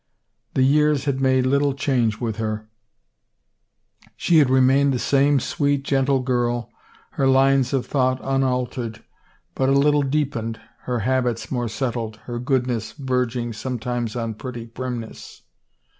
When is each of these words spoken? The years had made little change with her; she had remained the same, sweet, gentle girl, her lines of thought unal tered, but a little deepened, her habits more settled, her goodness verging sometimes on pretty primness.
The 0.55 0.63
years 0.63 1.05
had 1.05 1.21
made 1.21 1.45
little 1.45 1.75
change 1.75 2.19
with 2.19 2.37
her; 2.37 2.67
she 4.15 4.39
had 4.39 4.49
remained 4.49 4.95
the 4.95 4.97
same, 4.97 5.39
sweet, 5.39 5.83
gentle 5.83 6.21
girl, 6.21 6.71
her 7.11 7.27
lines 7.27 7.71
of 7.71 7.85
thought 7.85 8.19
unal 8.19 8.65
tered, 8.67 9.03
but 9.53 9.69
a 9.69 9.73
little 9.73 10.01
deepened, 10.01 10.59
her 10.85 11.01
habits 11.01 11.51
more 11.51 11.69
settled, 11.69 12.15
her 12.25 12.39
goodness 12.39 12.93
verging 12.93 13.53
sometimes 13.53 14.15
on 14.15 14.33
pretty 14.33 14.65
primness. 14.65 15.43